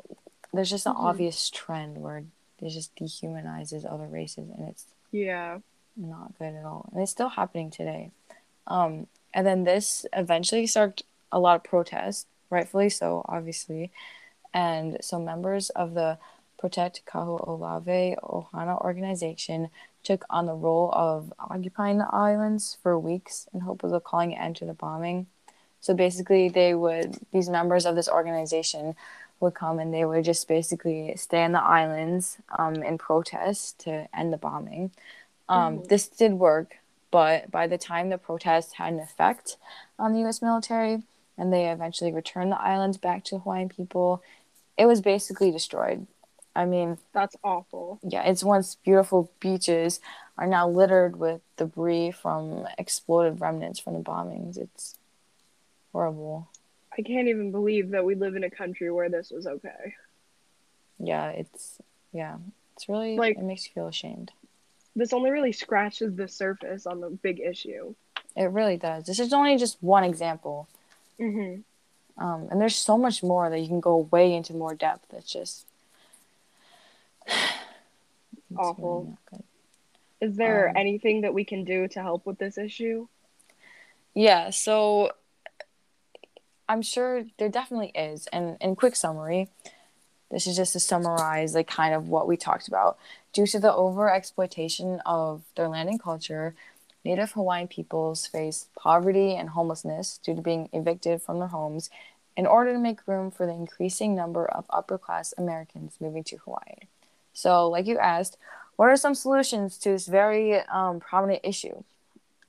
[0.52, 1.06] There's just an mm-hmm.
[1.06, 2.24] obvious trend where
[2.62, 5.60] it just dehumanizes other races, and it's yeah
[5.96, 8.12] not good at all, and it's still happening today.
[8.66, 13.92] Um, and then this eventually started a lot of protests, rightfully so, obviously,
[14.58, 16.18] and so members of the
[16.58, 19.70] Protect Kaho'olawe Ohana organization
[20.04, 24.42] took on the role of occupying the islands for weeks in hope of calling an
[24.42, 25.28] end to the bombing.
[25.80, 28.96] So basically, they would these members of this organization
[29.40, 34.08] would come and they would just basically stay on the islands um, in protest to
[34.12, 34.90] end the bombing.
[35.48, 35.88] Um, mm-hmm.
[35.88, 36.78] This did work,
[37.12, 39.58] but by the time the protests had an effect
[40.00, 40.42] on the U.S.
[40.42, 41.04] military
[41.38, 44.24] and they eventually returned the islands back to the Hawaiian people,
[44.78, 46.08] it was basically destroyed.
[46.56, 48.00] I mean, that's awful.
[48.04, 50.00] Yeah, its once beautiful beaches
[50.38, 54.58] are now littered with debris from exploded remnants from the bombings.
[54.58, 54.98] It's
[55.92, 56.48] horrible.
[56.98, 59.96] I can't even believe that we live in a country where this was okay.
[61.00, 61.78] Yeah, it's
[62.12, 62.38] yeah,
[62.76, 64.32] it's really like it makes you feel ashamed.
[64.96, 67.94] This only really scratches the surface on the big issue.
[68.36, 69.06] It really does.
[69.06, 70.68] This is only just one example.
[71.20, 71.62] Mm-hmm.
[72.18, 75.06] Um, and there's so much more that you can go way into more depth.
[75.14, 75.66] It's just
[78.50, 79.18] it's awful.
[79.32, 79.44] Really
[80.22, 83.08] Is there um, anything that we can do to help with this issue?
[84.14, 85.12] Yeah, so
[86.70, 88.28] I'm sure there definitely is.
[88.28, 89.50] And in quick summary,
[90.32, 92.98] this is just to summarize like kind of what we talked about.
[93.34, 96.56] Due to the over exploitation of their land and culture,
[97.08, 101.90] Native Hawaiian peoples face poverty and homelessness due to being evicted from their homes
[102.36, 106.36] in order to make room for the increasing number of upper class Americans moving to
[106.36, 106.90] Hawaii.
[107.32, 108.36] So, like you asked,
[108.76, 111.82] what are some solutions to this very um, prominent issue?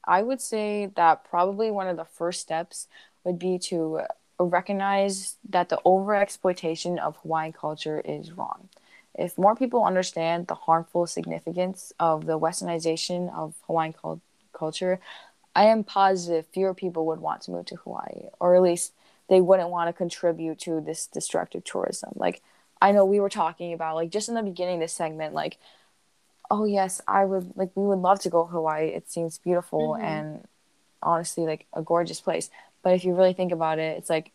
[0.04, 2.88] I would say that probably one of the first steps
[3.22, 4.00] would be to
[4.40, 8.70] recognize that the overexploitation of Hawaiian culture is wrong.
[9.14, 13.92] If more people understand the harmful significance of the westernization of Hawaiian
[14.58, 14.98] culture,
[15.54, 18.92] I am positive fewer people would want to move to Hawaii, or at least
[19.28, 22.12] they wouldn't want to contribute to this destructive tourism.
[22.14, 22.42] Like,
[22.80, 25.58] I know we were talking about, like, just in the beginning of this segment, like,
[26.50, 28.88] oh, yes, I would, like, we would love to go to Hawaii.
[28.88, 30.04] It seems beautiful mm-hmm.
[30.04, 30.48] and
[31.02, 32.50] honestly, like, a gorgeous place.
[32.82, 34.30] But if you really think about it, it's like,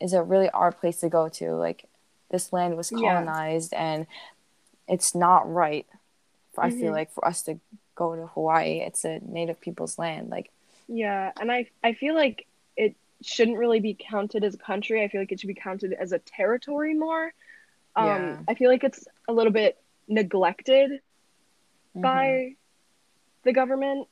[0.00, 1.52] is it really our place to go to?
[1.54, 1.84] Like,
[2.30, 3.84] this land was colonized yeah.
[3.84, 4.06] and
[4.88, 5.86] it's not right.
[5.88, 6.60] Mm-hmm.
[6.60, 6.92] I feel mm-hmm.
[6.92, 7.60] like for us to
[7.96, 10.30] go to Hawaii, it's a native people's land.
[10.30, 10.50] Like,
[10.86, 11.32] yeah.
[11.40, 15.02] And I, I feel like it shouldn't really be counted as a country.
[15.02, 17.32] I feel like it should be counted as a territory more.
[17.96, 18.36] Um, yeah.
[18.46, 22.00] I feel like it's a little bit neglected mm-hmm.
[22.02, 22.54] by
[23.42, 24.06] the government.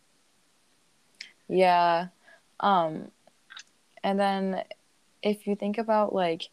[1.49, 2.09] Yeah.
[2.59, 3.11] Um,
[4.03, 4.65] and then
[5.23, 6.49] if you think about like,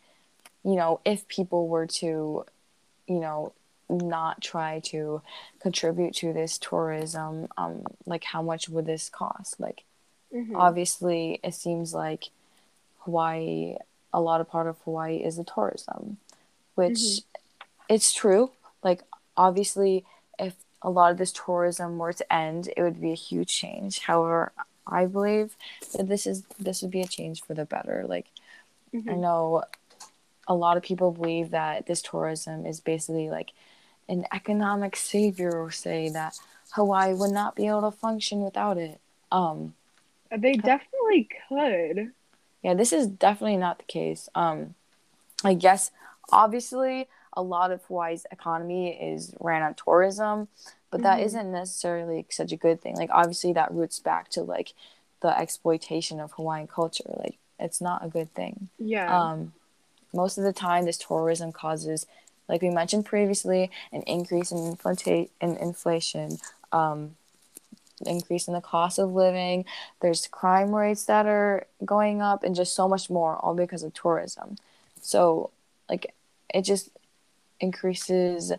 [0.64, 2.46] you know, if people were to,
[3.08, 3.54] you know,
[3.92, 5.22] not try to
[5.60, 9.60] contribute to this tourism, um, like how much would this cost?
[9.60, 9.84] Like,
[10.34, 10.56] mm-hmm.
[10.56, 12.30] obviously, it seems like
[13.00, 13.76] Hawaii,
[14.14, 16.18] a lot of part of Hawaii is the tourism,
[16.76, 17.66] which mm-hmm.
[17.90, 18.52] it's true.
[18.84, 19.04] Like,
[19.38, 20.06] obviously,
[20.40, 24.00] if a lot of this tourism were to end, it would be a huge change.
[24.00, 24.52] However,
[24.88, 25.56] I believe
[25.94, 28.06] that this is this would be a change for the better.
[28.08, 28.28] Like
[28.94, 29.10] mm-hmm.
[29.10, 29.64] I know
[30.48, 33.52] a lot of people believe that this tourism is basically like
[34.10, 36.38] an economic savior or say that
[36.72, 39.00] Hawaii would not be able to function without it.
[39.32, 39.74] Um
[40.36, 42.12] they definitely could.
[42.64, 44.30] Yeah, this is definitely not the case.
[44.36, 44.76] Um
[45.44, 45.92] I guess
[46.32, 50.48] obviously a lot of Hawaii's economy is ran on tourism,
[50.92, 51.38] but that mm-hmm.
[51.38, 54.74] not necessarily such a good thing like obviously that roots back to like
[55.22, 59.54] the exploitation of hawaiian culture like it's not a good thing yeah um
[60.14, 62.06] most of the time this tourism causes
[62.52, 66.38] like we mentioned previously an increase in, inflata- in inflation
[66.72, 67.16] um
[68.06, 69.66] increase in the cost of living
[70.02, 73.94] there's crime rates that are going up and just so much more all because of
[73.94, 74.56] tourism
[75.02, 75.50] so
[75.90, 76.14] like
[76.54, 76.90] it just
[77.60, 78.52] increases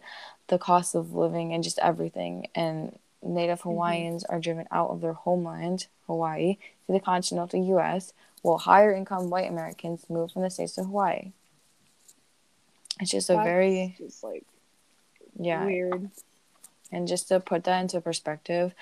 [0.48, 2.46] the cost of living and just everything.
[2.54, 3.70] And Native mm-hmm.
[3.70, 4.34] Hawaiians mm-hmm.
[4.34, 9.48] are driven out of their homeland, Hawaii, to the continental U.S., while higher income white
[9.48, 11.30] Americans move from the states to Hawaii.
[13.02, 14.44] It's just That's a very just like
[15.38, 16.10] yeah weird.
[16.90, 18.74] And just to put that into perspective,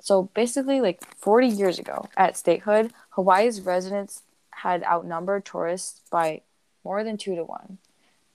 [0.00, 6.42] so basically, like 40 years ago at statehood, Hawaii's residents had outnumbered tourists by
[6.84, 7.78] more than two to one.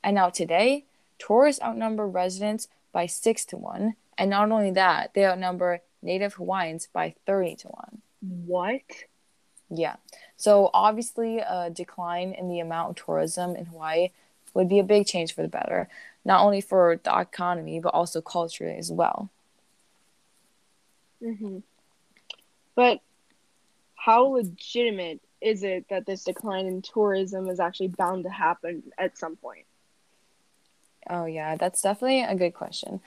[0.04, 0.86] And now today,
[1.18, 3.96] tourists outnumber residents by 6 to 1.
[4.18, 8.02] And not only that, they outnumber native Hawaiians by 30 to 1.
[8.46, 8.82] What?
[9.70, 9.96] Yeah.
[10.36, 14.10] So obviously, a decline in the amount of tourism in Hawaii
[14.54, 15.88] would be a big change for the better,
[16.26, 19.30] not only for the economy, but also culturally as well.
[21.22, 21.60] Mm-hmm.
[22.76, 23.00] But
[23.96, 29.18] how legitimate is it that this decline in tourism is actually bound to happen at
[29.18, 29.66] some point?
[31.10, 33.02] Oh yeah, that's definitely a good question.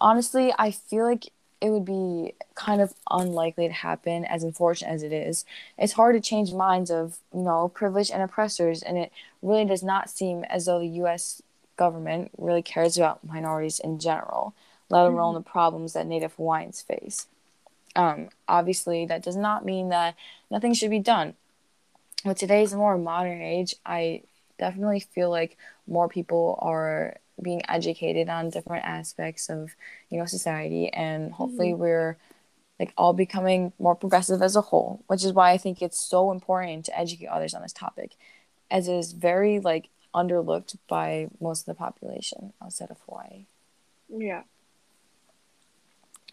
[0.00, 1.32] Honestly, I feel like
[1.62, 5.44] it would be kind of unlikely to happen, as unfortunate as it is.
[5.78, 9.82] It's hard to change minds of, you know, privileged and oppressors, and it really does
[9.82, 11.40] not seem as though the U.S.
[11.76, 14.54] government really cares about minorities in general,
[14.88, 15.44] let alone mm-hmm.
[15.44, 17.28] the problems that Native Hawaiians face.
[17.94, 20.16] Um, obviously, that does not mean that
[20.50, 21.34] nothing should be done.
[22.24, 24.22] With today's more modern age, I
[24.58, 25.56] definitely feel like
[25.86, 29.74] more people are being educated on different aspects of
[30.10, 31.80] you know society and hopefully mm-hmm.
[31.80, 32.16] we're
[32.78, 36.30] like all becoming more progressive as a whole which is why i think it's so
[36.30, 38.12] important to educate others on this topic
[38.70, 43.46] as it is very like underlooked by most of the population outside of hawaii.
[44.08, 44.42] Yeah.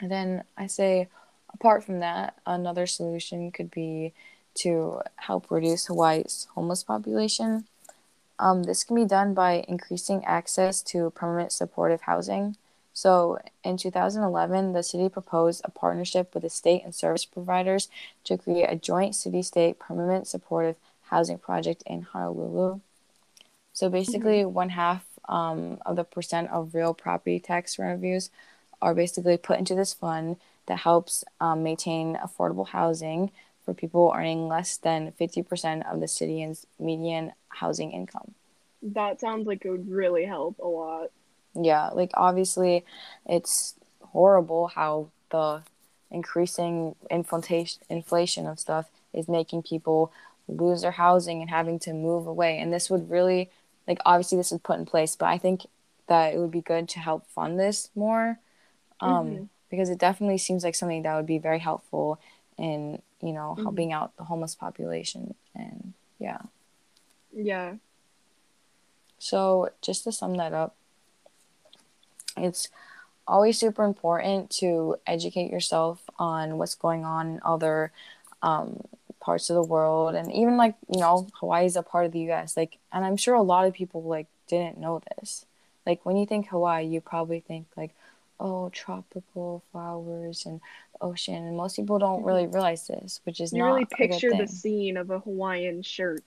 [0.01, 1.07] And then i say
[1.53, 4.13] apart from that another solution could be
[4.55, 7.65] to help reduce hawaii's homeless population
[8.39, 12.55] um, this can be done by increasing access to permanent supportive housing.
[12.93, 17.87] So, in 2011, the city proposed a partnership with the state and service providers
[18.23, 22.79] to create a joint city state permanent supportive housing project in Honolulu.
[23.73, 24.53] So, basically, mm-hmm.
[24.53, 28.31] one half um, of the percent of real property tax revenues
[28.81, 33.31] are basically put into this fund that helps um, maintain affordable housing
[33.69, 38.33] for people earning less than 50% of the city's median housing income.
[38.81, 41.11] That sounds like it would really help a lot.
[41.53, 42.83] Yeah, like obviously
[43.27, 45.61] it's horrible how the
[46.09, 50.11] increasing inflation inflation of stuff is making people
[50.47, 52.57] lose their housing and having to move away.
[52.57, 53.51] And this would really
[53.87, 55.67] like obviously this is put in place, but I think
[56.07, 58.39] that it would be good to help fund this more.
[59.01, 59.43] Um, mm-hmm.
[59.69, 62.19] because it definitely seems like something that would be very helpful
[62.59, 63.63] in, you know, mm-hmm.
[63.63, 66.39] helping out the homeless population and yeah.
[67.33, 67.75] Yeah.
[69.17, 70.75] So, just to sum that up,
[72.37, 72.69] it's
[73.27, 77.91] always super important to educate yourself on what's going on in other
[78.41, 78.81] um,
[79.19, 82.19] parts of the world and even like you know hawaii is a part of the
[82.31, 85.45] us like and i'm sure a lot of people like didn't know this
[85.85, 87.93] like when you think hawaii you probably think like
[88.39, 90.61] oh tropical flowers and
[91.01, 92.55] ocean and most people don't really mm-hmm.
[92.55, 96.23] realize this which is you really picture the scene of a hawaiian shirt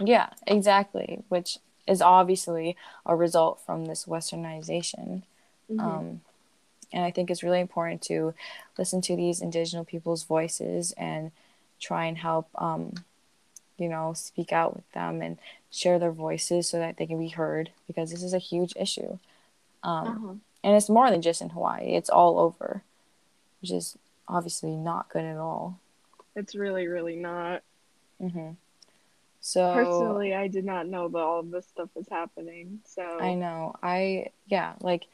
[0.00, 5.22] yeah exactly which is obviously a result from this westernization.
[5.70, 5.80] Mm-hmm.
[5.80, 6.20] Um,
[6.92, 8.34] and I think it's really important to
[8.78, 11.32] listen to these indigenous people's voices and
[11.80, 12.94] try and help, um,
[13.78, 15.38] you know, speak out with them and
[15.70, 19.18] share their voices so that they can be heard because this is a huge issue.
[19.82, 20.34] Um, uh-huh.
[20.64, 22.82] And it's more than just in Hawaii, it's all over,
[23.60, 23.96] which is
[24.28, 25.78] obviously not good at all.
[26.36, 27.62] It's really, really not.
[28.20, 28.50] Mm-hmm.
[29.40, 32.80] So personally, I did not know that all of this stuff was happening.
[32.84, 33.74] So I know.
[33.82, 35.06] I yeah, like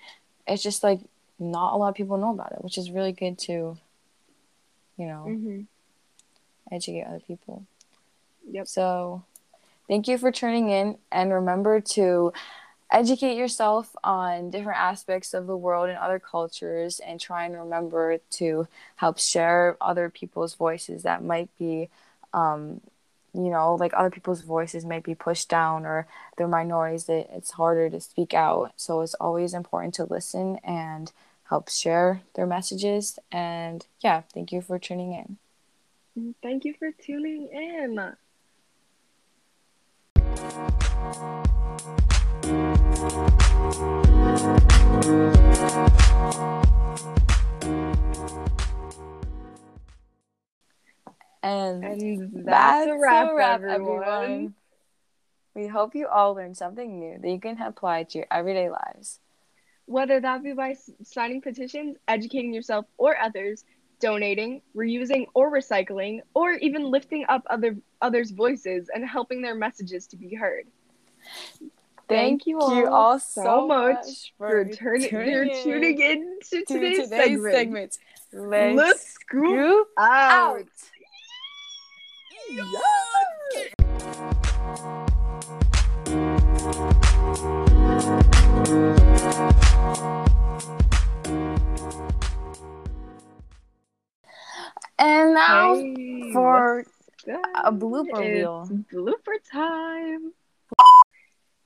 [0.46, 1.00] it's just like
[1.38, 3.78] not a lot of people know about it, which is really good to,
[4.98, 5.60] you know, mm-hmm.
[6.70, 7.64] educate other people.
[8.50, 8.68] Yep.
[8.68, 9.24] So,
[9.88, 12.32] thank you for tuning in, and remember to
[12.90, 18.18] educate yourself on different aspects of the world and other cultures, and try and remember
[18.30, 21.88] to help share other people's voices that might be.
[22.32, 22.80] Um,
[23.34, 27.52] you know, like other people's voices might be pushed down or they're minorities that it's
[27.52, 28.72] harder to speak out.
[28.76, 31.12] So it's always important to listen and
[31.44, 33.18] help share their messages.
[33.30, 35.36] And yeah, thank you for tuning in.
[36.42, 38.16] Thank you for tuning in.
[51.42, 54.02] And, and that's, that's, a wrap, a wrap everyone.
[54.02, 54.54] everyone.
[55.54, 59.20] We hope you all learned something new that you can apply to your everyday lives.
[59.86, 63.64] Whether that be by signing petitions, educating yourself or others,
[64.00, 70.06] donating, reusing or recycling, or even lifting up other others' voices and helping their messages
[70.08, 70.66] to be heard.
[72.08, 76.38] Thank, Thank you, all, you all so much for, for turning, tuning, in, tuning in
[76.50, 77.54] to today's, today's segment.
[77.54, 77.98] segment.
[78.32, 80.64] Let's, Let's scoop out.
[89.80, 90.27] out.
[94.98, 96.84] And now hey, for
[97.64, 98.68] a blooper reel.
[98.92, 100.32] Blooper time.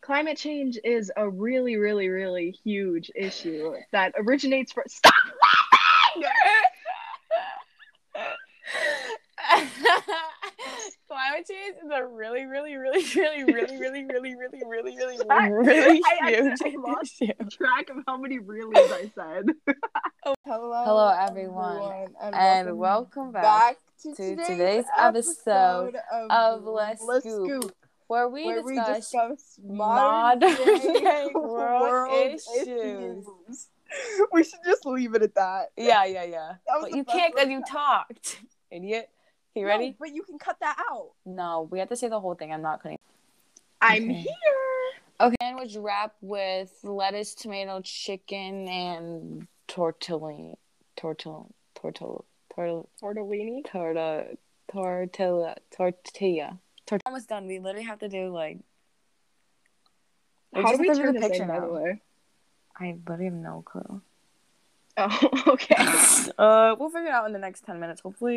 [0.01, 4.85] Climate change is a really, really, really huge issue that originates from.
[4.89, 5.15] Stop
[6.15, 6.29] laughing!
[11.09, 16.01] climate change is a really, really, really, really, really, really, really, really, really, really, really
[16.27, 16.61] huge
[17.03, 17.33] issue.
[17.51, 19.45] Track of how many reallys I said.
[20.25, 22.35] oh, hello, hello everyone, everyone and,
[22.69, 27.77] and, welcome, back, back to, to today's, today's episode, episode of, Let's, Let's Scoop, Scoop,
[28.07, 32.69] where we discuss, modern, modern world, world issues.
[32.69, 33.69] issues.
[34.33, 35.67] We should just leave it at that.
[35.77, 36.53] Yeah, yeah, yeah.
[36.81, 38.41] But you can't because you talked,
[38.71, 39.11] idiot.
[39.55, 39.89] You ready?
[39.89, 41.11] No, but you can cut that out.
[41.27, 42.53] No, we have to say the whole thing.
[42.53, 42.99] I'm not cutting.
[43.81, 44.21] I'm okay.
[44.21, 44.93] here.
[45.21, 50.55] Okay, sandwich wrap with lettuce, tomato, chicken, and tortellini.
[50.97, 52.25] Tortell, tortell,
[52.57, 53.65] tortell, tortellini.
[53.65, 54.37] Torta,
[54.71, 56.59] tortilla, tortilla.
[56.87, 57.03] Tortilla.
[57.07, 57.47] Almost done.
[57.47, 58.59] We literally have to do like.
[60.55, 62.01] How do we turn the picture in, by the way?
[62.79, 64.01] I literally have no clue.
[64.97, 65.75] Oh, okay.
[66.39, 68.37] uh, we'll figure it out in the next ten minutes, hopefully.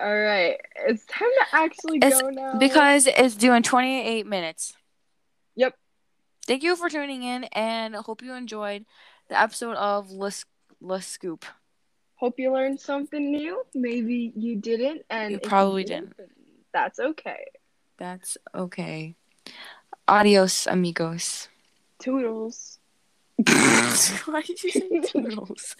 [0.00, 2.56] All right, it's time to actually it's, go now.
[2.58, 4.72] Because it's doing 28 minutes.
[5.56, 5.74] Yep.
[6.46, 8.86] Thank you for tuning in, and hope you enjoyed
[9.28, 10.46] the episode of Let's,
[10.80, 11.44] Let's Scoop.
[12.14, 13.62] Hope you learned something new.
[13.74, 16.16] Maybe you didn't, and you probably you didn't.
[16.16, 16.32] didn't.
[16.72, 17.44] That's okay.
[17.98, 19.16] That's okay.
[20.08, 21.48] Adios, amigos.
[21.98, 22.78] Toodles.
[23.46, 25.76] Why did you say toodles?